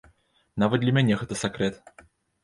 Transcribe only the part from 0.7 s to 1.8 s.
для мяне гэта сакрэт.